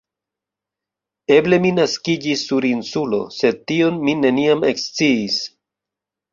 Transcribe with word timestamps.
Eble 1.35 1.59
mi 1.65 1.73
naskiĝis 1.81 2.47
sur 2.49 2.67
Insulo, 2.71 3.21
sed 3.37 3.63
tion 3.73 4.03
mi 4.09 4.19
neniam 4.25 4.69
eksciis. 4.75 5.41